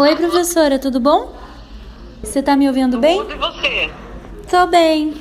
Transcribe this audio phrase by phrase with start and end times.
[0.00, 1.38] Oi, professora, tudo bom?
[2.22, 3.20] Você tá me ouvindo tudo bem?
[3.20, 3.90] E você?
[4.48, 5.12] Tô bem.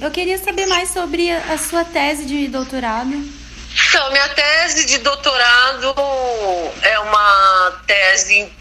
[0.00, 3.12] Eu queria saber mais sobre a sua tese de doutorado.
[3.12, 5.94] Então, minha tese de doutorado
[6.82, 8.52] é uma tese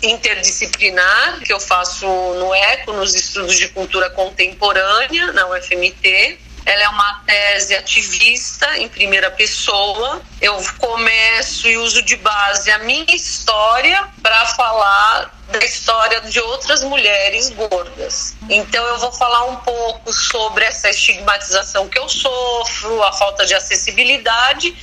[0.00, 6.38] interdisciplinar que eu faço no ECO, nos Estudos de Cultura Contemporânea, na UFMT.
[6.66, 10.22] Ela é uma tese ativista em primeira pessoa.
[10.40, 16.82] Eu começo e uso de base a minha história para falar da história de outras
[16.82, 18.34] mulheres gordas.
[18.48, 23.54] Então eu vou falar um pouco sobre essa estigmatização que eu sofro, a falta de
[23.54, 24.74] acessibilidade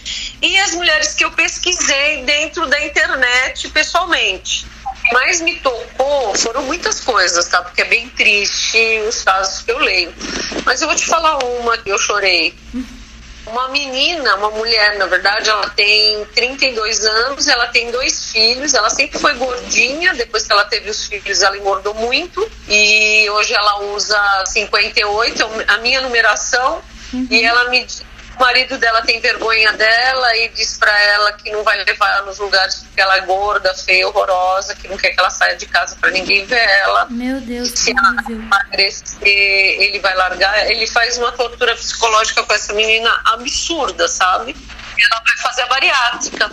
[0.41, 4.65] e as mulheres que eu pesquisei dentro da internet pessoalmente
[5.11, 7.61] mais me tocou foram muitas coisas, tá?
[7.61, 10.13] Porque é bem triste os casos que eu leio.
[10.65, 12.53] Mas eu vou te falar uma que eu chorei.
[13.45, 18.89] Uma menina, uma mulher, na verdade, ela tem 32 anos, ela tem dois filhos, ela
[18.89, 23.81] sempre foi gordinha, depois que ela teve os filhos, ela engordou muito e hoje ela
[23.95, 26.81] usa 58, a minha numeração,
[27.11, 27.27] uhum.
[27.31, 27.85] e ela me
[28.41, 32.39] marido dela tem vergonha dela e diz para ela que não vai levar ela nos
[32.39, 35.95] lugares porque ela é gorda, feia, horrorosa, que não quer que ela saia de casa
[36.01, 37.05] para ninguém ver ela.
[37.09, 37.69] Meu Deus.
[37.69, 40.69] Se ela emagrecer, ele vai largar.
[40.71, 44.55] Ele faz uma tortura psicológica com essa menina absurda, sabe?
[44.97, 46.51] E ela vai fazer a bariátrica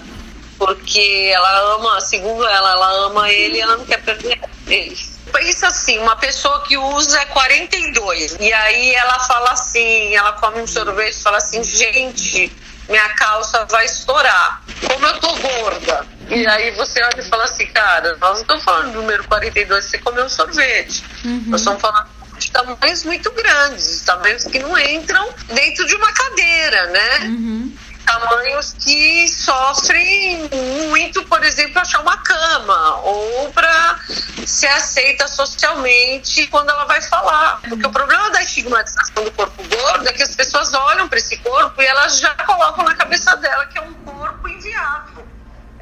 [0.58, 5.68] porque ela ama, segundo ela, ela ama ele e ela não quer perder ele pensa
[5.68, 11.14] assim, uma pessoa que usa 42 e aí ela fala assim, ela come um sorvete
[11.14, 12.52] e fala assim, gente,
[12.88, 14.62] minha calça vai estourar.
[14.86, 16.06] Como eu tô gorda.
[16.30, 19.84] E aí você olha e fala assim, cara, nós não estamos falando do número 42,
[19.84, 21.02] você comeu um sorvete.
[21.24, 21.44] Uhum.
[21.46, 26.86] Nós estamos falando de tamanhos muito grandes, tamanhos que não entram dentro de uma cadeira,
[26.86, 27.18] né?
[27.22, 30.48] Uhum tamanhos que sofrem
[30.88, 34.00] muito, por exemplo, achar uma cama ou para
[34.46, 37.60] ser aceita socialmente quando ela vai falar.
[37.68, 41.36] Porque o problema da estigmatização do corpo gordo é que as pessoas olham para esse
[41.38, 45.26] corpo e elas já colocam na cabeça dela que é um corpo inviável.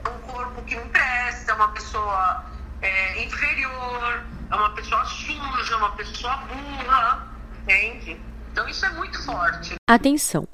[0.04, 2.44] É um corpo que não presta, é uma pessoa
[2.82, 7.24] é, inferior, é uma pessoa suja, é uma pessoa burra,
[7.62, 8.20] entende?
[8.50, 9.76] Então isso é muito forte.
[9.88, 10.48] Atenção!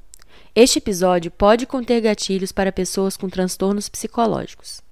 [0.54, 4.82] Este episódio pode conter gatilhos para pessoas com transtornos psicológicos.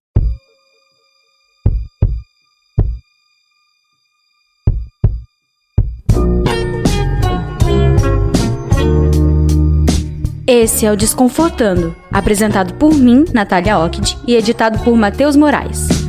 [10.46, 15.99] Esse é o Desconfortando, apresentado por mim, Natália Ockid, e editado por Matheus Moraes.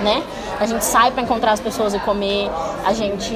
[0.00, 0.22] Né?
[0.58, 2.50] A gente sai para encontrar as pessoas e comer,
[2.84, 3.34] a gente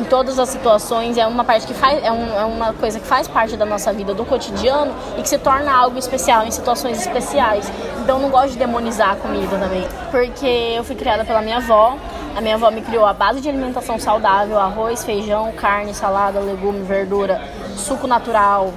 [0.00, 3.06] em todas as situações é uma parte que faz é, um, é, uma coisa que
[3.06, 6.98] faz parte da nossa vida do cotidiano e que se torna algo especial em situações
[6.98, 7.70] especiais.
[8.00, 11.96] Então não gosto de demonizar a comida também porque eu fui criada pela minha avó.
[12.36, 16.82] A minha avó me criou a base de alimentação saudável arroz feijão carne salada legume
[16.84, 17.40] verdura
[17.78, 18.72] suco natural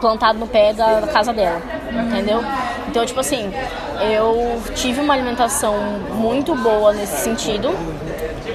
[0.00, 2.44] plantado no pé da casa dela entendeu
[2.88, 3.50] então tipo assim
[4.02, 5.76] eu tive uma alimentação
[6.10, 7.70] muito boa nesse sentido.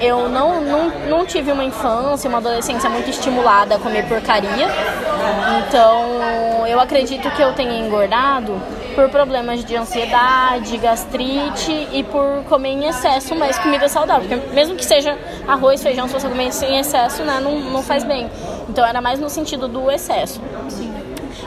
[0.00, 4.68] Eu não, não, não tive uma infância, uma adolescência muito estimulada a comer porcaria.
[5.58, 8.60] Então, eu acredito que eu tenha engordado
[8.94, 14.28] por problemas de ansiedade, gastrite e por comer em excesso mais comida saudável.
[14.28, 15.16] Porque mesmo que seja
[15.46, 18.28] arroz, feijão, se você comer em excesso, né, não, não faz bem.
[18.68, 20.40] Então, era mais no sentido do excesso.
[20.68, 20.87] Sim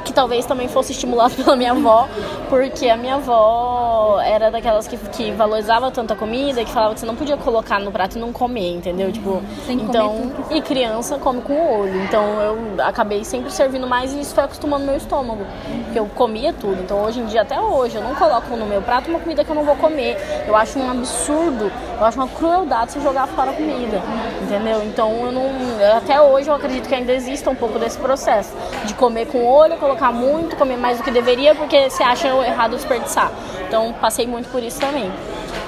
[0.04, 2.08] que talvez também fosse estimulado pela minha avó,
[2.50, 7.00] porque a minha avó era daquelas que, que valorizava tanto a comida que falava que
[7.00, 9.12] você não podia colocar no prato e não comer, entendeu?
[9.12, 12.04] Tipo, então, e criança come com o olho.
[12.04, 15.46] Então eu acabei sempre servindo mais e isso foi acostumando meu estômago,
[15.86, 16.82] porque eu comia tudo.
[16.82, 19.50] Então hoje em dia até hoje eu não coloco no meu prato uma comida que
[19.50, 20.18] eu não vou comer.
[20.48, 24.02] Eu acho um absurdo, eu acho uma crueldade você jogar fora a comida,
[24.42, 24.84] entendeu?
[24.84, 25.50] Então eu não,
[25.98, 28.52] até hoje eu acredito que ainda exista um pouco desse processo
[28.86, 32.28] de comer com o olho, colocar muito, comer mais do que deveria, porque você acha
[32.46, 33.32] errado desperdiçar.
[33.68, 35.12] Então passei muito por isso também.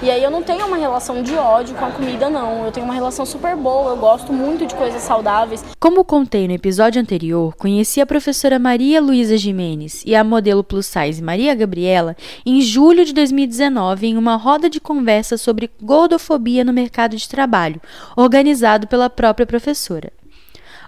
[0.01, 2.65] E aí eu não tenho uma relação de ódio com a comida, não.
[2.65, 5.63] Eu tenho uma relação super boa, eu gosto muito de coisas saudáveis.
[5.79, 10.85] Como contei no episódio anterior, conheci a professora Maria Luísa Jimenez e a modelo plus
[10.85, 12.15] size Maria Gabriela
[12.45, 17.81] em julho de 2019 em uma roda de conversa sobre gordofobia no mercado de trabalho,
[18.15, 20.11] organizado pela própria professora.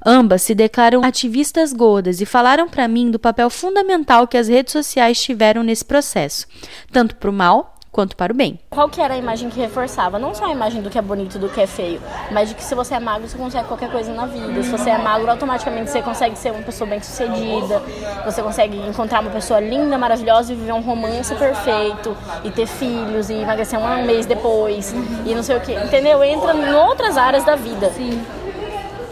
[0.08, 4.72] Ambas se declaram ativistas gordas e falaram para mim do papel fundamental que as redes
[4.72, 6.46] sociais tiveram nesse processo,
[6.92, 8.60] tanto para o mal quanto para o bem.
[8.70, 10.20] Qual que era a imagem que reforçava?
[10.20, 12.00] Não só a imagem do que é bonito e do que é feio,
[12.30, 14.62] mas de que se você é magro, você consegue qualquer coisa na vida.
[14.62, 17.82] Se você é magro, automaticamente você consegue ser uma pessoa bem sucedida,
[18.24, 23.32] você consegue encontrar uma pessoa linda, maravilhosa e viver um romance perfeito, e ter filhos,
[23.32, 24.94] e emagrecer um mês depois,
[25.26, 26.24] e não sei o que, entendeu?
[26.24, 27.90] Entra em outras áreas da vida.
[27.92, 28.45] Sim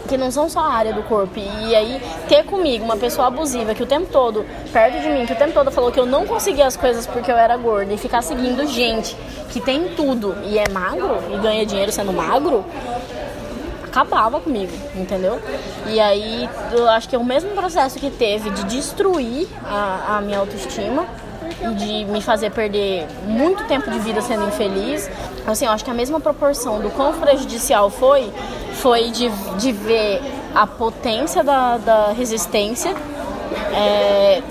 [0.08, 1.38] que não são só a área do corpo.
[1.38, 5.32] E aí, ter comigo uma pessoa abusiva que o tempo todo, perto de mim, que
[5.32, 7.98] o tempo todo falou que eu não conseguia as coisas porque eu era gorda, e
[7.98, 9.16] ficar seguindo gente
[9.50, 12.64] que tem tudo e é magro e ganha dinheiro sendo magro,
[13.84, 15.40] acabava comigo, entendeu?
[15.86, 20.20] E aí, eu acho que é o mesmo processo que teve de destruir a, a
[20.20, 21.06] minha autoestima
[21.76, 25.08] de me fazer perder muito tempo de vida sendo infeliz.
[25.46, 28.30] Assim, eu acho que a mesma proporção do quão prejudicial foi
[28.84, 30.20] foi de, de ver
[30.54, 32.94] a potência da, da resistência
[33.74, 34.42] é,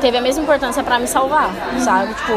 [0.00, 1.50] teve a mesma importância para me salvar,
[1.80, 2.14] sabe?
[2.14, 2.34] Tipo,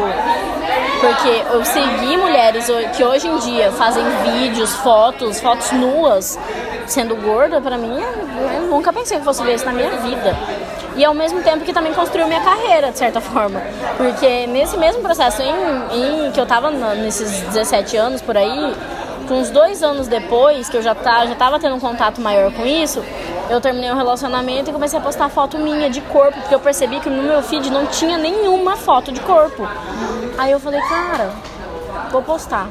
[1.00, 6.36] porque eu segui mulheres que hoje em dia fazem vídeos, fotos, fotos nuas,
[6.88, 7.96] sendo gorda, para mim,
[8.54, 10.36] eu nunca pensei que fosse ver isso na minha vida.
[10.96, 13.62] E ao mesmo tempo que também construiu minha carreira, de certa forma.
[13.96, 18.74] Porque nesse mesmo processo em, em que eu tava nesses 17 anos por aí,
[19.34, 22.64] uns dois anos depois, que eu já, tá, já tava tendo um contato maior com
[22.64, 23.02] isso,
[23.50, 26.60] eu terminei o um relacionamento e comecei a postar foto minha de corpo, porque eu
[26.60, 29.66] percebi que no meu feed não tinha nenhuma foto de corpo.
[30.36, 31.30] Aí eu falei, cara,
[32.10, 32.68] vou postar.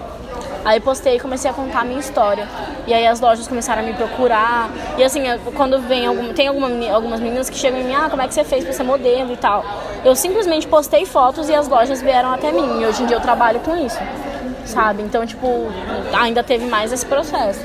[0.63, 2.48] Aí postei e comecei a contar a minha história.
[2.86, 4.69] E aí as lojas começaram a me procurar.
[4.98, 5.24] E assim,
[5.56, 8.44] quando vem tem alguma, algumas meninas que chegam em mim, ah, como é que você
[8.44, 9.63] fez pra ser modelo e tal.
[10.03, 12.81] Eu simplesmente postei fotos e as lojas vieram até mim.
[12.81, 13.98] E hoje em dia eu trabalho com isso
[14.68, 15.02] sabe?
[15.02, 15.48] Então, tipo,
[16.14, 17.62] ainda teve mais esse processo.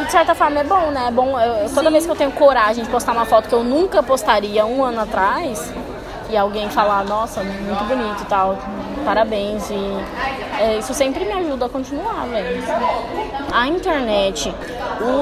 [0.00, 1.08] E de certa forma é bom, né?
[1.08, 3.64] É bom, eu, toda vez que eu tenho coragem de postar uma foto que eu
[3.64, 5.72] nunca postaria um ano atrás,
[6.30, 8.58] e alguém falar, nossa, muito bonito e tal,
[9.04, 9.70] parabéns.
[9.70, 9.80] E
[10.60, 12.62] é, isso sempre me ajuda a continuar, velho.
[13.52, 14.54] A internet,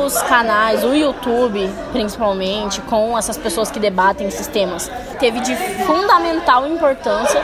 [0.04, 6.66] os canais, o YouTube, principalmente, com essas pessoas que debatem esses temas, teve de fundamental
[6.66, 7.40] importância.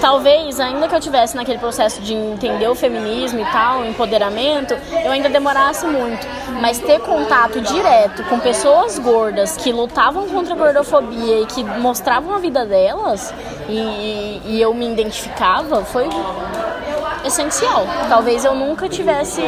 [0.00, 4.74] Talvez, ainda que eu tivesse naquele processo de entender o feminismo e tal, o empoderamento,
[5.04, 6.26] eu ainda demorasse muito.
[6.60, 12.34] Mas ter contato direto com pessoas gordas que lutavam contra a gordofobia e que mostravam
[12.34, 13.34] a vida delas,
[13.68, 16.08] e, e eu me identificava, foi
[17.24, 17.86] essencial.
[18.08, 19.42] Talvez eu nunca tivesse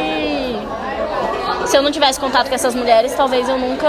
[1.67, 3.87] se eu não tivesse contato com essas mulheres, talvez eu nunca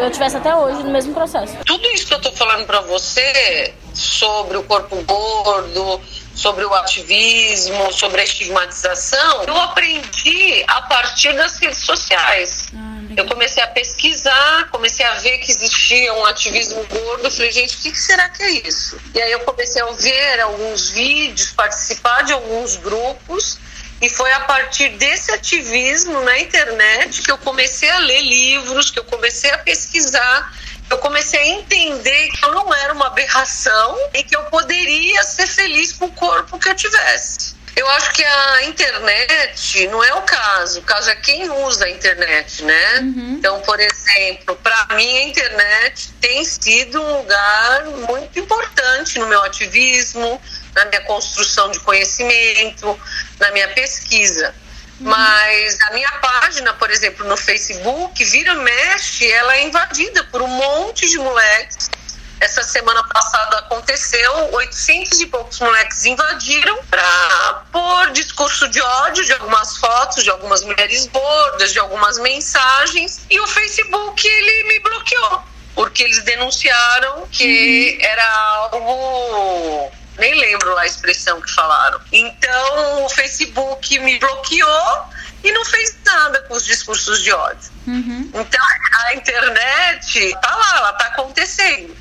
[0.00, 1.56] eu tivesse até hoje no mesmo processo.
[1.64, 6.00] Tudo isso que eu tô falando para você sobre o corpo gordo,
[6.34, 12.66] sobre o ativismo, sobre a estigmatização, eu aprendi a partir das redes sociais.
[12.74, 17.30] Ah, eu comecei a pesquisar, comecei a ver que existia um ativismo gordo.
[17.30, 18.98] falei, gente, o que será que é isso?
[19.14, 23.58] E aí eu comecei a ver alguns vídeos, participar de alguns grupos.
[24.00, 28.98] E foi a partir desse ativismo na internet que eu comecei a ler livros, que
[28.98, 30.52] eu comecei a pesquisar
[30.88, 35.46] eu comecei a entender que eu não era uma aberração e que eu poderia ser
[35.46, 37.56] feliz com o corpo que eu tivesse.
[37.74, 41.90] Eu acho que a internet não é o caso, o caso é quem usa a
[41.90, 43.00] internet, né?
[43.00, 43.36] Uhum.
[43.38, 49.42] Então, por exemplo, para mim a internet tem sido um lugar muito importante no meu
[49.42, 50.40] ativismo,
[50.76, 53.00] na minha construção de conhecimento,
[53.40, 54.54] na minha pesquisa.
[55.00, 60.46] Mas a minha página, por exemplo, no Facebook, vira mexe, ela é invadida por um
[60.46, 61.90] monte de moleques.
[62.38, 69.32] Essa semana passada aconteceu, 800 e poucos moleques invadiram para pôr discurso de ódio de
[69.32, 75.42] algumas fotos de algumas mulheres gordas, de algumas mensagens, e o Facebook ele me bloqueou,
[75.74, 78.06] porque eles denunciaram que uhum.
[78.06, 82.00] era algo nem lembro lá a expressão que falaram.
[82.12, 85.04] Então o Facebook me bloqueou
[85.44, 87.70] e não fez nada com os discursos de ódio.
[87.86, 88.30] Uhum.
[88.34, 88.60] Então
[89.06, 91.94] a internet tá lá, ela tá acontecendo.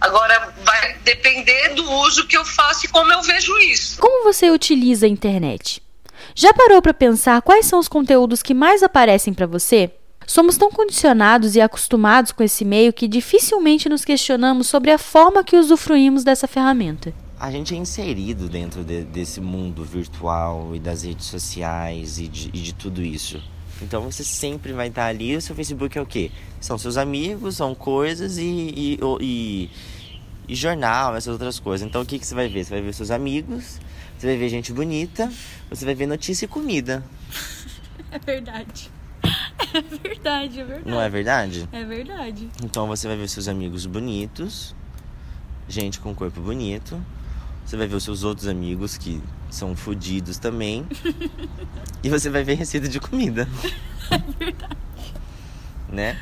[0.00, 4.00] Agora vai depender do uso que eu faço e como eu vejo isso.
[4.00, 5.82] Como você utiliza a internet?
[6.34, 9.90] Já parou para pensar quais são os conteúdos que mais aparecem para você?
[10.26, 15.44] Somos tão condicionados e acostumados com esse meio que dificilmente nos questionamos sobre a forma
[15.44, 21.02] que usufruímos dessa ferramenta a gente é inserido dentro de, desse mundo virtual e das
[21.02, 23.42] redes sociais e de, e de, tudo isso.
[23.82, 25.34] Então você sempre vai estar ali.
[25.34, 26.30] O seu Facebook é o quê?
[26.60, 29.70] São seus amigos, são coisas e, e, e,
[30.46, 31.84] e jornal, essas outras coisas.
[31.84, 32.64] Então o que, que você vai ver?
[32.64, 33.80] Você vai ver seus amigos,
[34.16, 35.28] você vai ver gente bonita,
[35.68, 37.02] você vai ver notícia e comida.
[38.12, 38.90] É verdade.
[39.72, 40.90] É verdade, é verdade.
[40.90, 41.68] Não é verdade?
[41.72, 42.50] É verdade.
[42.62, 44.76] Então você vai ver seus amigos bonitos,
[45.66, 47.02] gente com corpo bonito
[47.64, 50.86] você vai ver os seus outros amigos que são fodidos também.
[52.02, 53.48] e você vai ver receita de comida.
[54.10, 54.76] É verdade.
[55.88, 56.18] Né?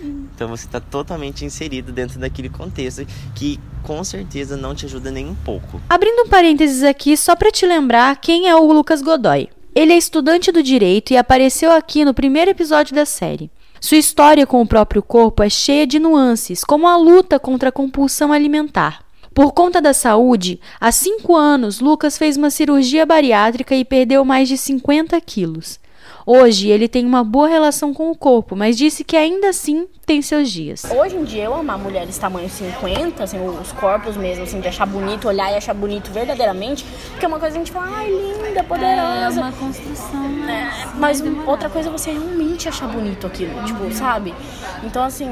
[0.00, 5.26] Então você está totalmente inserido dentro daquele contexto que com certeza não te ajuda nem
[5.26, 5.80] um pouco.
[5.88, 9.48] Abrindo um parênteses aqui só para te lembrar quem é o Lucas Godoy.
[9.74, 13.50] Ele é estudante do direito e apareceu aqui no primeiro episódio da série.
[13.80, 17.72] Sua história com o próprio corpo é cheia de nuances, como a luta contra a
[17.72, 19.05] compulsão alimentar.
[19.36, 24.48] Por conta da saúde, há cinco anos, Lucas fez uma cirurgia bariátrica e perdeu mais
[24.48, 25.78] de 50 quilos.
[26.24, 30.22] Hoje ele tem uma boa relação com o corpo, mas disse que ainda assim tem
[30.22, 30.84] seus dias.
[30.90, 34.86] Hoje em dia eu amar mulheres tamanho 50, assim, os corpos mesmo, assim, de achar
[34.86, 38.10] bonito, olhar e achar bonito verdadeiramente, porque é uma coisa que a gente fala, ai,
[38.10, 39.38] linda, poderosa.
[39.38, 40.72] É uma construção, né?
[40.72, 44.34] É, mas outra coisa é você realmente achar bonito aquilo, tipo, sabe?
[44.82, 45.28] Então assim,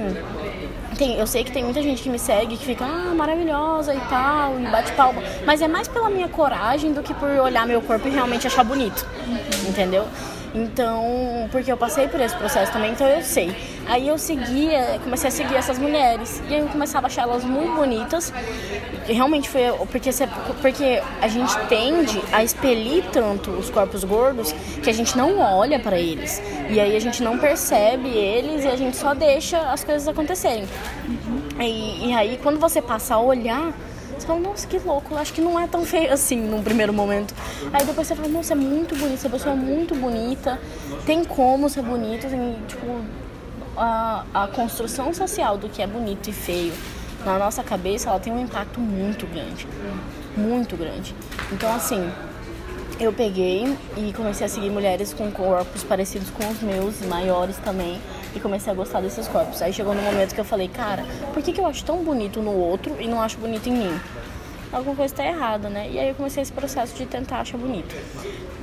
[0.94, 4.00] tem, eu sei que tem muita gente que me segue que fica, ah, maravilhosa e
[4.02, 5.22] tal, e bate palma.
[5.44, 8.64] Mas é mais pela minha coragem do que por olhar meu corpo e realmente achar
[8.64, 9.06] bonito.
[9.68, 10.06] Entendeu?
[10.54, 13.73] Então, porque eu passei por esse processo também, então eu sei.
[13.86, 16.42] Aí eu seguia, comecei a seguir essas mulheres.
[16.48, 18.32] E aí eu começava a achar elas muito bonitas.
[19.08, 20.10] E realmente foi porque,
[20.60, 25.78] porque a gente tende a expelir tanto os corpos gordos que a gente não olha
[25.78, 26.42] para eles.
[26.70, 30.66] E aí a gente não percebe eles e a gente só deixa as coisas acontecerem.
[31.60, 33.72] E, e aí quando você passa a olhar
[34.18, 37.34] você fala, nossa, que louco, acho que não é tão feio assim num primeiro momento.
[37.72, 40.58] Aí depois você fala, nossa, é muito bonito, essa pessoa é muito bonita,
[41.04, 43.04] tem como ser bonito, tem, tipo,
[43.76, 46.72] a, a construção social do que é bonito e feio
[47.24, 49.66] na nossa cabeça, ela tem um impacto muito grande.
[50.36, 51.14] Muito grande.
[51.50, 52.10] Então, assim,
[53.00, 58.00] eu peguei e comecei a seguir mulheres com corpos parecidos com os meus, maiores também,
[58.34, 59.62] e comecei a gostar desses corpos.
[59.62, 62.42] Aí chegou no momento que eu falei, cara, por que, que eu acho tão bonito
[62.42, 64.00] no outro e não acho bonito em mim?
[64.72, 65.88] Alguma coisa está errada, né?
[65.90, 67.94] E aí eu comecei esse processo de tentar achar bonito.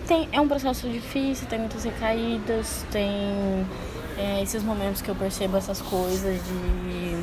[0.08, 3.66] Tem, é um processo difícil, tem muitas recaídas, tem
[4.22, 7.16] é, esses momentos que eu percebo essas coisas de,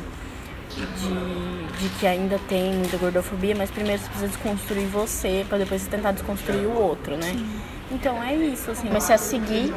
[0.75, 5.81] de, de que ainda tem muita gordofobia, mas primeiro você precisa desconstruir você para depois
[5.81, 7.35] você tentar desconstruir o outro, né?
[7.91, 8.87] Então é isso, assim.
[8.87, 9.73] Comecei a seguir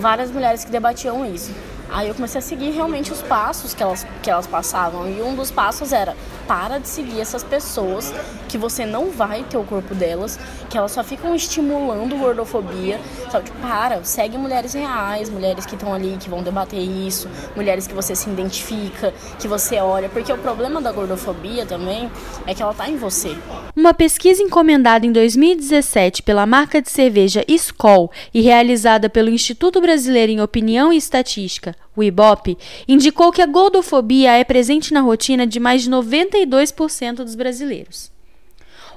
[0.00, 1.52] várias mulheres que debatiam isso.
[1.90, 5.08] Aí eu comecei a seguir realmente os passos que elas, que elas passavam.
[5.08, 6.16] E um dos passos era:
[6.46, 8.12] para de seguir essas pessoas
[8.48, 10.38] que você não vai ter o corpo delas,
[10.70, 13.00] que elas só ficam estimulando gordofobia.
[13.30, 13.46] Sabe?
[13.46, 17.94] Tipo, para, segue mulheres reais, mulheres que estão ali, que vão debater isso, mulheres que
[17.94, 20.08] você se identifica, que você olha.
[20.08, 22.10] Porque o problema da gordofobia também
[22.46, 23.36] é que ela tá em você.
[23.74, 30.32] Uma pesquisa encomendada em 2017 pela marca de cerveja Skol e realizada pelo Instituto Brasileiro
[30.32, 32.56] em Opinião e Estatística, o IBOP,
[32.88, 38.12] indicou que a gordofobia é presente na rotina de mais de 92% dos brasileiros.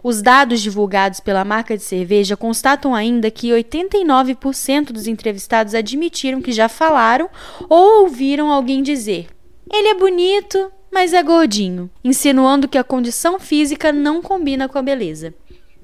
[0.03, 6.51] Os dados divulgados pela marca de cerveja constatam ainda que 89% dos entrevistados admitiram que
[6.51, 7.29] já falaram
[7.67, 9.27] ou ouviram alguém dizer:
[9.71, 14.81] ele é bonito, mas é gordinho, insinuando que a condição física não combina com a
[14.81, 15.33] beleza.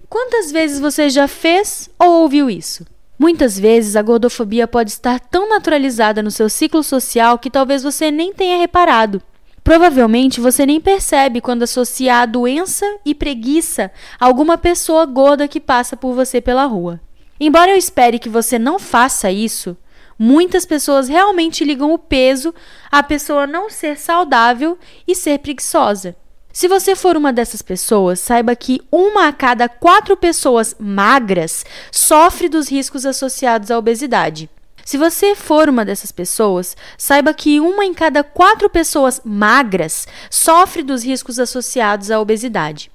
[0.07, 2.85] Quantas vezes você já fez ou ouviu isso?
[3.23, 8.11] Muitas vezes a gordofobia pode estar tão naturalizada no seu ciclo social que talvez você
[8.11, 9.21] nem tenha reparado.
[9.63, 13.89] Provavelmente você nem percebe quando associa a doença e preguiça
[14.19, 16.99] a alguma pessoa gorda que passa por você pela rua.
[17.39, 19.77] Embora eu espere que você não faça isso,
[20.19, 22.53] muitas pessoas realmente ligam o peso
[22.91, 24.77] à pessoa não ser saudável
[25.07, 26.13] e ser preguiçosa.
[26.53, 32.47] Se você for uma dessas pessoas, saiba que uma a cada quatro pessoas magras sofre
[32.47, 34.47] dos riscos associados à obesidade.
[34.85, 40.83] Se você for uma dessas pessoas, saiba que uma em cada quatro pessoas magras sofre
[40.83, 42.91] dos riscos associados à obesidade.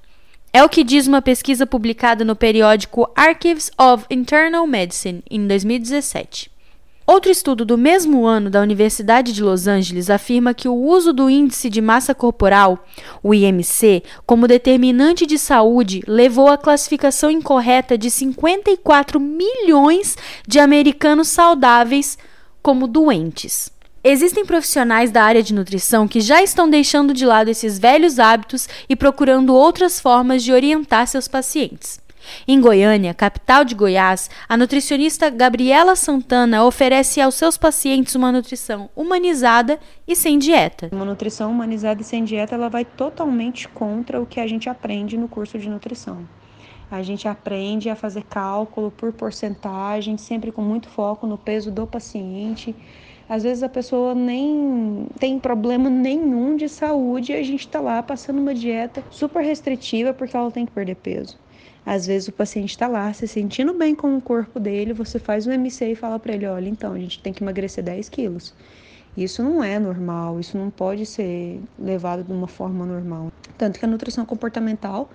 [0.53, 6.49] É o que diz uma pesquisa publicada no periódico Archives of Internal Medicine em 2017.
[7.11, 11.31] Outro estudo do mesmo ano da Universidade de Los Angeles afirma que o uso do
[11.31, 12.85] índice de massa corporal,
[13.23, 21.29] o IMC, como determinante de saúde levou à classificação incorreta de 54 milhões de americanos
[21.29, 22.19] saudáveis
[22.61, 23.71] como doentes.
[24.05, 28.69] Existem profissionais da área de nutrição que já estão deixando de lado esses velhos hábitos
[28.87, 32.07] e procurando outras formas de orientar seus pacientes.
[32.47, 38.89] Em Goiânia, capital de Goiás, a nutricionista Gabriela Santana oferece aos seus pacientes uma nutrição
[38.95, 40.89] humanizada e sem dieta.
[40.93, 45.17] Uma nutrição humanizada e sem dieta, ela vai totalmente contra o que a gente aprende
[45.17, 46.27] no curso de nutrição.
[46.91, 51.87] A gente aprende a fazer cálculo por porcentagem, sempre com muito foco no peso do
[51.87, 52.75] paciente.
[53.29, 58.03] Às vezes a pessoa nem tem problema nenhum de saúde e a gente está lá
[58.03, 61.39] passando uma dieta super restritiva porque ela tem que perder peso.
[61.89, 65.47] Às vezes o paciente está lá se sentindo bem com o corpo dele, você faz
[65.47, 68.55] um MC e fala para ele: olha, então a gente tem que emagrecer 10 quilos.
[69.17, 73.33] Isso não é normal, isso não pode ser levado de uma forma normal.
[73.57, 75.09] Tanto que a nutrição comportamental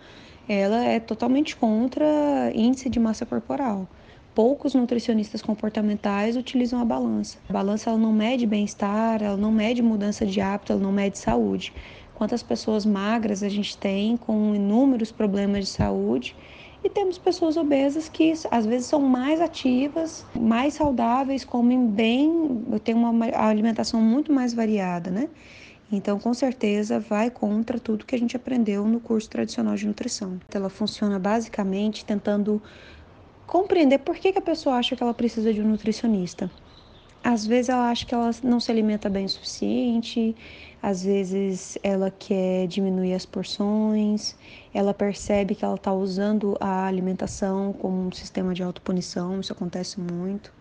[0.49, 3.87] ela é totalmente contra índice de massa corporal.
[4.33, 7.37] Poucos nutricionistas comportamentais utilizam a balança.
[7.47, 11.19] A balança ela não mede bem-estar, ela não mede mudança de hábito, ela não mede
[11.19, 11.71] saúde.
[12.15, 16.35] Quantas pessoas magras a gente tem com inúmeros problemas de saúde
[16.83, 22.93] e temos pessoas obesas que às vezes são mais ativas, mais saudáveis, comem bem, têm
[22.93, 25.29] uma alimentação muito mais variada, né?
[25.91, 30.39] Então, com certeza, vai contra tudo que a gente aprendeu no curso tradicional de nutrição.
[30.51, 32.61] Ela funciona basicamente tentando
[33.45, 36.49] compreender por que, que a pessoa acha que ela precisa de um nutricionista.
[37.23, 40.35] Às vezes ela acha que ela não se alimenta bem o suficiente,
[40.83, 44.35] às vezes ela quer diminuir as porções,
[44.73, 49.97] ela percebe que ela está usando a alimentação como um sistema de autopunição, isso acontece
[49.97, 50.51] muito.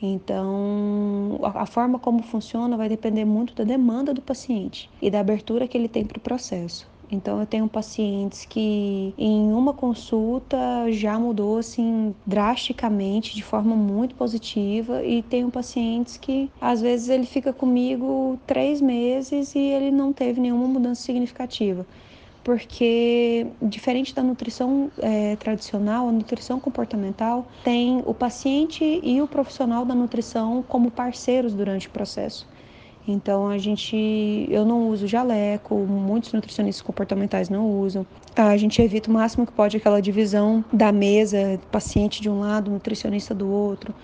[0.00, 5.66] Então, a, forma como funciona vai depender muito da demanda do paciente e da abertura
[5.66, 6.86] que ele tem para o processo.
[7.10, 10.58] Então eu tenho pacientes que em uma consulta
[10.90, 17.26] já mudou assim drasticamente, de forma muito positiva, e tenho pacientes que às vezes ele
[17.26, 21.86] fica comigo três meses e ele não teve nenhuma mudança significativa
[22.46, 29.84] porque diferente da nutrição é, tradicional, a nutrição comportamental tem o paciente e o profissional
[29.84, 32.46] da nutrição como parceiros durante o processo.
[33.06, 38.04] Então a gente, eu não uso jaleco, muitos nutricionistas comportamentais não usam.
[38.34, 42.70] A gente evita o máximo que pode aquela divisão da mesa, paciente de um lado,
[42.70, 43.94] nutricionista do outro.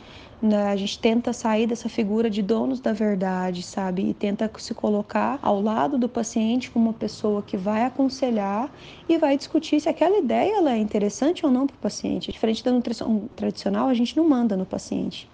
[0.40, 0.71] Né?
[0.71, 4.09] A gente tenta sair dessa figura de donos da verdade, sabe?
[4.09, 8.68] E tenta se colocar ao lado do paciente como uma pessoa que vai aconselhar
[9.09, 12.33] e vai discutir se aquela ideia ela é interessante ou não para o paciente.
[12.33, 15.29] Diferente da nutrição tradicional, a gente não manda no paciente.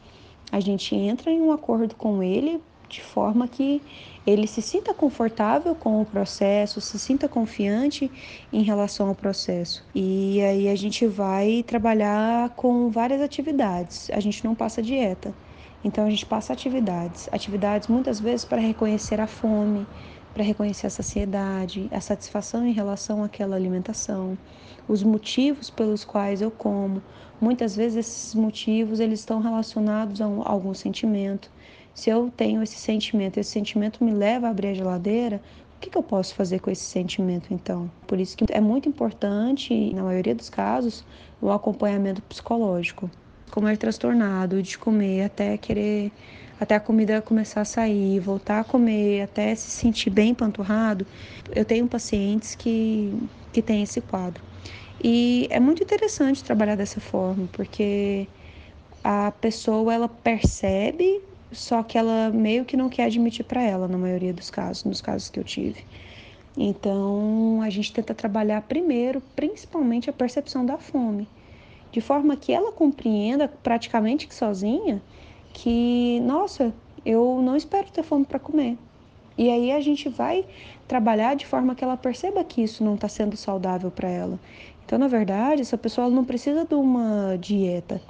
[0.52, 3.82] A gente entra em um acordo com ele de forma que
[4.26, 8.10] ele se sinta confortável com o processo, se sinta confiante
[8.52, 9.84] em relação ao processo.
[9.94, 14.10] E aí a gente vai trabalhar com várias atividades.
[14.10, 15.34] A gente não passa dieta.
[15.84, 19.86] Então a gente passa atividades, atividades muitas vezes para reconhecer a fome,
[20.34, 24.36] para reconhecer a saciedade, a satisfação em relação àquela alimentação,
[24.88, 27.02] os motivos pelos quais eu como.
[27.40, 31.50] Muitas vezes esses motivos eles estão relacionados a, um, a algum sentimento.
[31.98, 35.42] Se eu tenho esse sentimento, esse sentimento me leva a abrir a geladeira,
[35.76, 37.90] o que, que eu posso fazer com esse sentimento então?
[38.06, 41.04] Por isso que é muito importante, na maioria dos casos,
[41.42, 43.10] o acompanhamento psicológico.
[43.50, 46.12] Comer transtornado, de comer até querer,
[46.60, 51.04] até a comida começar a sair, voltar a comer, até se sentir bem panturrado.
[51.52, 53.12] Eu tenho pacientes que,
[53.52, 54.40] que têm esse quadro.
[55.02, 58.28] E é muito interessante trabalhar dessa forma, porque
[59.02, 63.98] a pessoa ela percebe só que ela meio que não quer admitir para ela, na
[63.98, 65.84] maioria dos casos, nos casos que eu tive.
[66.56, 71.28] Então, a gente tenta trabalhar primeiro, principalmente a percepção da fome,
[71.92, 75.00] de forma que ela compreenda praticamente que sozinha
[75.52, 78.76] que, nossa, eu não espero ter fome para comer.
[79.36, 80.44] E aí a gente vai
[80.86, 84.38] trabalhar de forma que ela perceba que isso não está sendo saudável para ela.
[84.84, 88.00] Então, na verdade, essa pessoa não precisa de uma dieta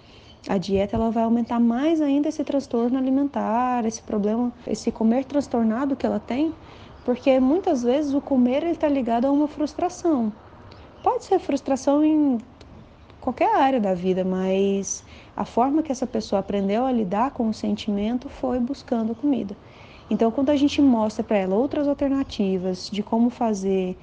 [0.46, 5.96] a dieta ela vai aumentar mais ainda esse transtorno alimentar, esse problema, esse comer transtornado
[5.96, 6.54] que ela tem,
[7.04, 10.32] porque muitas vezes o comer está ligado a uma frustração.
[11.02, 12.38] Pode ser frustração em
[13.20, 15.04] qualquer área da vida, mas
[15.36, 19.56] a forma que essa pessoa aprendeu a lidar com o sentimento foi buscando comida.
[20.10, 23.96] Então, quando a gente mostra para ela outras alternativas de como fazer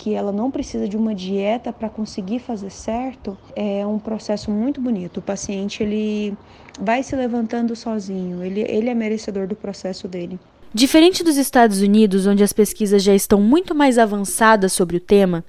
[0.00, 4.80] que ela não precisa de uma dieta para conseguir fazer certo, é um processo muito
[4.80, 5.18] bonito.
[5.18, 6.34] O paciente ele
[6.80, 10.40] vai se levantando sozinho, ele, ele é merecedor do processo dele.
[10.72, 15.44] Diferente dos Estados Unidos, onde as pesquisas já estão muito mais avançadas sobre o tema,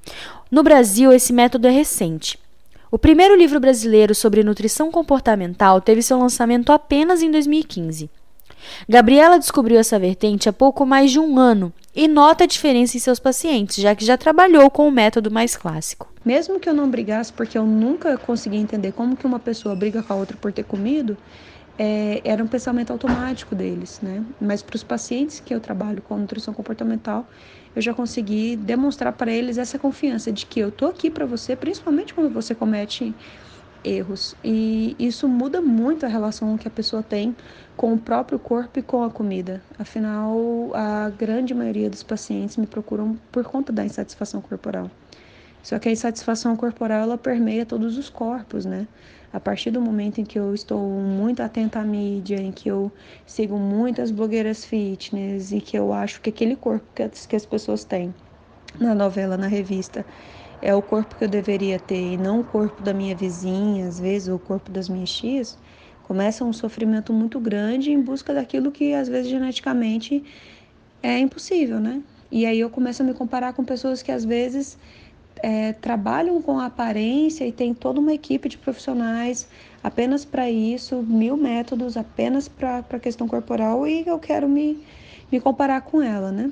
[0.52, 2.38] no Brasil esse método é recente.
[2.92, 8.10] O primeiro livro brasileiro sobre nutrição comportamental teve seu lançamento apenas em 2015.
[8.88, 13.00] Gabriela descobriu essa vertente há pouco mais de um ano e nota a diferença em
[13.00, 16.12] seus pacientes, já que já trabalhou com o método mais clássico.
[16.24, 20.02] Mesmo que eu não brigasse, porque eu nunca consegui entender como que uma pessoa briga
[20.02, 21.18] com a outra por ter comido,
[21.78, 24.24] é, era um pensamento automático deles, né?
[24.40, 27.28] Mas para os pacientes que eu trabalho com nutrição comportamental,
[27.76, 31.56] eu já consegui demonstrar para eles essa confiança de que eu tô aqui para você,
[31.56, 33.14] principalmente quando você comete
[33.84, 34.36] erros.
[34.44, 37.36] E isso muda muito a relação que a pessoa tem
[37.76, 39.62] com o próprio corpo e com a comida.
[39.78, 44.90] Afinal, a grande maioria dos pacientes me procuram por conta da insatisfação corporal.
[45.64, 48.88] Só que a insatisfação corporal ela permeia todos os corpos, né?
[49.34, 52.92] A partir do momento em que eu estou muito atenta à mídia, em que eu
[53.26, 57.04] sigo muitas blogueiras fitness e que eu acho que aquele corpo que
[57.36, 58.14] as, pessoas têm
[58.80, 60.06] na novela, na revista,
[60.62, 64.00] é o corpo que eu deveria ter e não o corpo da minha vizinha, às
[64.00, 65.58] vezes, ou o corpo das minhas tias,
[66.04, 70.24] começa um sofrimento muito grande em busca daquilo que às vezes geneticamente
[71.02, 72.04] é impossível, né?
[72.32, 74.78] E aí eu começo a me comparar com pessoas que às vezes
[75.44, 79.50] é, trabalham com aparência e tem toda uma equipe de profissionais
[79.84, 84.86] apenas para isso, mil métodos apenas para a questão corporal e eu quero me,
[85.32, 86.52] me comparar com ela, né?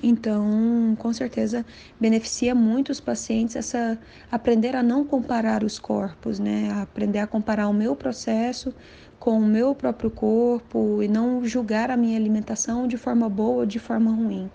[0.00, 1.66] Então, com certeza,
[2.00, 3.98] beneficia muito os pacientes essa
[4.30, 6.70] aprender a não comparar os corpos, né?
[6.80, 8.72] Aprender a comparar o meu processo
[9.18, 13.66] com o meu próprio corpo e não julgar a minha alimentação de forma boa ou
[13.66, 14.50] de forma ruim.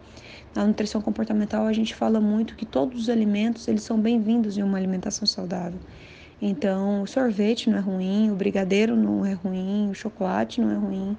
[0.55, 4.63] Na nutrição comportamental a gente fala muito que todos os alimentos eles são bem-vindos em
[4.63, 5.79] uma alimentação saudável.
[6.41, 10.75] Então, o sorvete não é ruim, o brigadeiro não é ruim, o chocolate não é
[10.75, 11.17] ruim,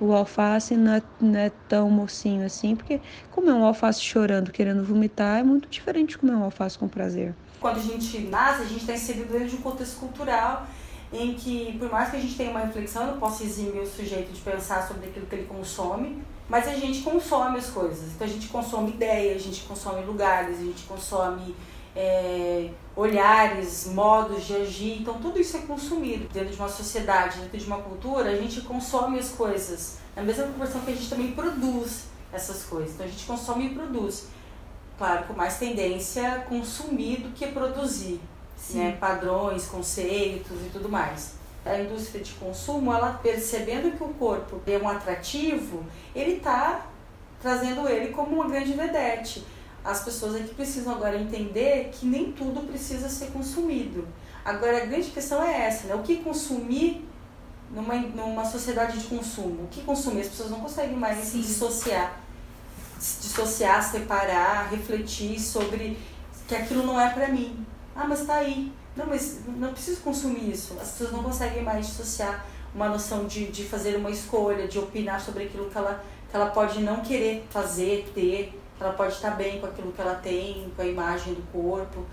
[0.00, 4.84] o alface não é, não é tão mocinho assim, porque comer um alface chorando, querendo
[4.84, 7.34] vomitar, é muito diferente de comer um alface com prazer.
[7.60, 10.66] Quando a gente nasce, a gente está inserido dentro de um contexto cultural
[11.12, 14.32] em que, por mais que a gente tenha uma reflexão, eu posso eximir o sujeito
[14.32, 18.12] de pensar sobre aquilo que ele consome, mas a gente consome as coisas.
[18.14, 21.54] Então a gente consome ideias, a gente consome lugares, a gente consome
[21.94, 25.00] é, olhares, modos de agir.
[25.00, 28.30] Então tudo isso é consumido dentro de uma sociedade, dentro de uma cultura.
[28.30, 32.94] A gente consome as coisas na mesma proporção que a gente também produz essas coisas.
[32.94, 34.28] Então a gente consome e produz.
[34.96, 38.20] Claro, com mais tendência a consumir do que produzir.
[38.70, 38.96] Né?
[38.98, 44.78] Padrões, conceitos e tudo mais a indústria de consumo, ela percebendo que o corpo é
[44.78, 46.86] um atrativo, ele está
[47.40, 49.44] trazendo ele como uma grande vedete.
[49.88, 54.06] As pessoas aqui precisam agora entender que nem tudo precisa ser consumido.
[54.44, 55.94] Agora a grande questão é essa, né?
[55.94, 57.08] O que consumir
[57.70, 59.64] numa, numa sociedade de consumo?
[59.64, 60.20] O que consumir?
[60.20, 61.40] As pessoas não conseguem mais Sim.
[61.40, 62.20] dissociar,
[62.98, 65.98] dissociar, separar, refletir sobre
[66.46, 67.64] que aquilo não é para mim.
[67.96, 68.70] Ah, mas está aí.
[68.94, 70.76] Não, mas não preciso consumir isso.
[70.78, 75.18] As pessoas não conseguem mais dissociar uma noção de, de fazer uma escolha, de opinar
[75.18, 79.60] sobre aquilo que ela, que ela pode não querer fazer, ter, ela pode estar bem
[79.60, 82.04] com aquilo que ela tem, com a imagem do corpo,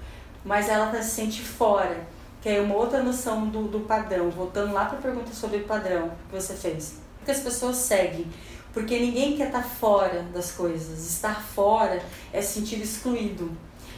[0.43, 2.05] mas ela tá, se sente fora,
[2.41, 4.29] que é uma outra noção do, do padrão.
[4.29, 6.95] Voltando lá para a pergunta sobre o padrão que você fez.
[7.17, 8.27] Porque as pessoas seguem,
[8.73, 11.05] porque ninguém quer estar tá fora das coisas.
[11.07, 13.51] Estar fora é sentir excluído.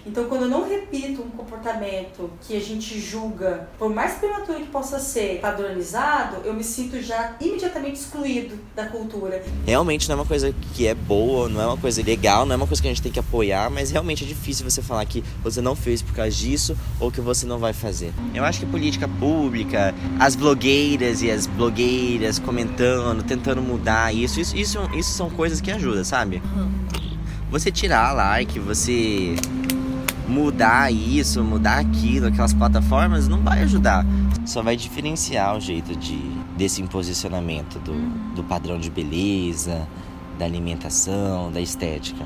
[0.08, 4.68] Então, quando eu não repito um comportamento que a gente julga, por mais prematuro que
[4.68, 9.44] possa ser, padronizado, eu me sinto já imediatamente excluído da cultura.
[9.66, 12.56] Realmente não é uma coisa que é boa, não é uma coisa legal, não é
[12.56, 15.22] uma coisa que a gente tem que apoiar, mas realmente é difícil você falar que
[15.44, 18.14] você não fez por causa disso ou que você não vai fazer.
[18.34, 24.56] Eu acho que política pública, as blogueiras e as blogueiras comentando, tentando mudar isso, isso,
[24.56, 26.42] isso, isso são coisas que ajudam, sabe?
[27.50, 29.36] Você tirar like, você
[30.28, 34.06] mudar isso, mudar aquilo, aquelas plataformas, não vai ajudar.
[34.46, 36.18] Só vai diferenciar o jeito de,
[36.58, 37.94] desse imposicionamento do,
[38.36, 39.88] do padrão de beleza,
[40.38, 42.24] da alimentação, da estética.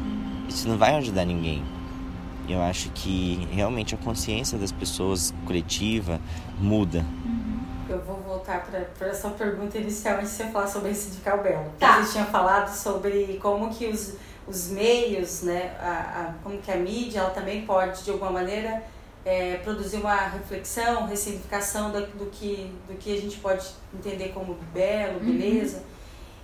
[0.50, 1.64] Isso não vai ajudar ninguém.
[2.50, 6.20] Eu acho que realmente a consciência das pessoas coletiva
[6.60, 7.06] muda.
[7.88, 8.66] Eu vou voltar
[8.98, 11.66] para essa pergunta inicial antes de você falar sobre esse de Calbelo.
[11.80, 12.02] Tá.
[12.02, 14.16] Você tinha falado sobre como que os
[14.52, 18.84] os meios, né, a, a, como que a mídia, ela também pode, de alguma maneira,
[19.24, 24.56] é, produzir uma reflexão, ressignificação do, do, que, do que a gente pode entender como
[24.74, 25.26] belo, uhum.
[25.26, 25.78] beleza.
[25.78, 25.84] Uhum.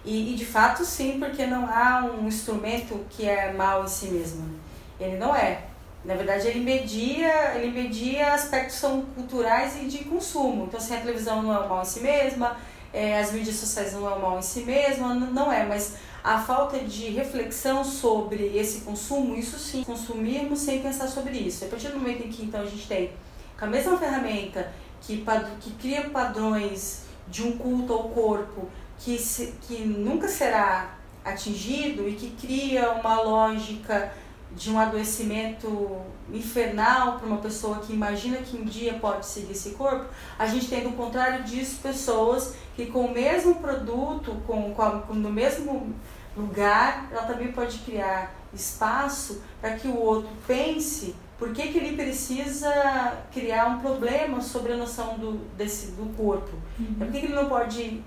[0.05, 4.07] E, e, de fato, sim, porque não há um instrumento que é mal em si
[4.07, 4.57] mesmo.
[4.97, 5.63] Ele não é.
[6.05, 10.65] Na verdade, ele media, ele media aspectos são culturais e de consumo.
[10.65, 12.55] Então, assim, a televisão não é mal em si mesma,
[12.93, 16.79] é, as mídias sociais não é mal em si mesma, não é, mas a falta
[16.79, 21.65] de reflexão sobre esse consumo, isso sim, consumirmos sem pensar sobre isso.
[21.65, 23.11] A partir do momento em que então a gente tem
[23.57, 25.23] com a mesma ferramenta que,
[25.61, 32.13] que cria padrões de um culto ao corpo que, se, que nunca será atingido e
[32.13, 34.11] que cria uma lógica
[34.57, 36.01] de um adoecimento
[36.33, 40.67] infernal para uma pessoa que imagina que um dia pode seguir esse corpo, a gente
[40.67, 45.93] tem do contrário disso pessoas que com o mesmo produto, com, com, com no mesmo
[46.35, 51.95] lugar, ela também pode criar espaço para que o outro pense por que, que ele
[51.95, 56.57] precisa criar um problema sobre a noção do, desse, do corpo.
[56.79, 56.95] Uhum.
[56.97, 58.01] Por que, que ele não pode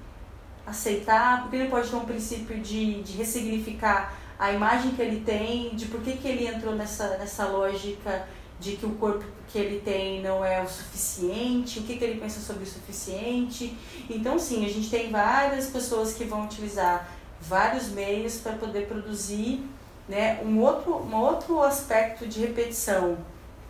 [0.67, 5.21] aceitar, por que ele pode ter um princípio de, de ressignificar a imagem que ele
[5.21, 8.27] tem, de por que, que ele entrou nessa, nessa lógica
[8.59, 12.19] de que o corpo que ele tem não é o suficiente, o que, que ele
[12.19, 13.77] pensa sobre o suficiente.
[14.09, 17.07] Então, sim, a gente tem várias pessoas que vão utilizar
[17.39, 19.63] vários meios para poder produzir
[20.09, 23.19] né, um, outro, um outro aspecto de repetição,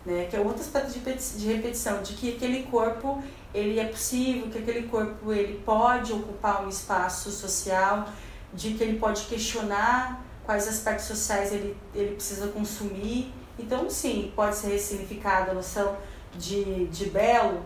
[0.05, 0.97] né, que é outro aspecto
[1.37, 3.21] de repetição, de que aquele corpo
[3.53, 8.07] ele é possível, que aquele corpo ele pode ocupar um espaço social,
[8.53, 13.33] de que ele pode questionar quais aspectos sociais ele, ele precisa consumir.
[13.57, 15.95] Então, sim, pode ser ressignificada a noção
[16.35, 17.61] de, de belo,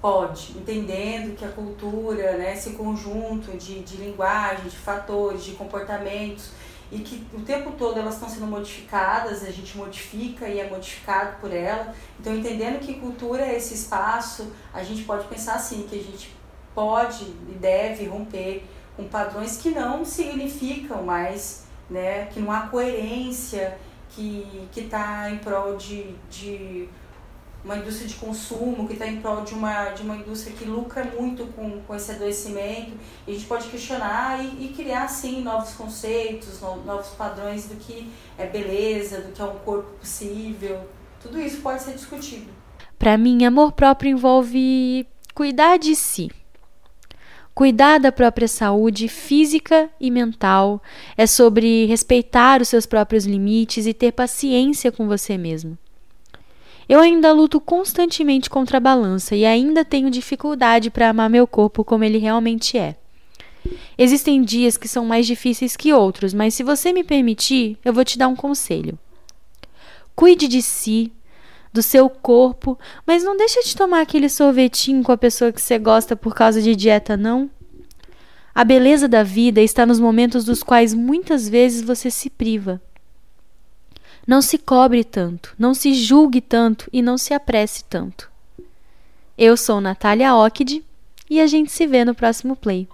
[0.00, 6.50] pode, entendendo que a cultura, né, esse conjunto de, de linguagem, de fatores, de comportamentos,
[6.90, 11.40] e que o tempo todo elas estão sendo modificadas, a gente modifica e é modificado
[11.40, 11.94] por ela.
[12.18, 16.34] Então, entendendo que cultura é esse espaço, a gente pode pensar assim, que a gente
[16.74, 18.64] pode e deve romper
[18.96, 23.78] com padrões que não significam mais, né, que não há coerência,
[24.10, 26.88] que está em prol de, de
[27.64, 31.04] uma indústria de consumo, que está em prol de uma, de uma indústria que lucra
[31.04, 32.92] muito com, com esse adoecimento.
[33.26, 37.76] E a gente pode questionar e, e criar, sim, novos conceitos, no, novos padrões do
[37.76, 40.80] que é beleza, do que é um corpo possível.
[41.22, 42.50] Tudo isso pode ser discutido.
[42.98, 46.30] Para mim, amor próprio envolve cuidar de si.
[47.60, 50.82] Cuidar da própria saúde física e mental
[51.14, 55.76] é sobre respeitar os seus próprios limites e ter paciência com você mesmo.
[56.88, 61.84] Eu ainda luto constantemente contra a balança e ainda tenho dificuldade para amar meu corpo
[61.84, 62.96] como ele realmente é.
[63.98, 68.06] Existem dias que são mais difíceis que outros, mas se você me permitir, eu vou
[68.06, 68.98] te dar um conselho.
[70.16, 71.12] Cuide de si,
[71.72, 75.78] do seu corpo, mas não deixe de tomar aquele sorvetinho com a pessoa que você
[75.78, 77.50] gosta por causa de dieta, não.
[78.54, 82.80] A beleza da vida está nos momentos dos quais muitas vezes você se priva.
[84.26, 88.30] Não se cobre tanto, não se julgue tanto e não se apresse tanto.
[89.38, 90.84] Eu sou Natália Ockid
[91.28, 92.88] e a gente se vê no próximo play.